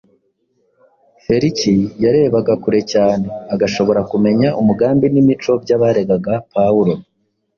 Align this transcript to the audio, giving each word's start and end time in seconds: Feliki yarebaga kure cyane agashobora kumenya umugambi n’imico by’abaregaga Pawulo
Feliki 1.23 1.73
yarebaga 2.03 2.53
kure 2.63 2.81
cyane 2.93 3.25
agashobora 3.53 4.01
kumenya 4.11 4.49
umugambi 4.61 5.05
n’imico 5.09 5.51
by’abaregaga 5.63 6.33
Pawulo 6.53 6.93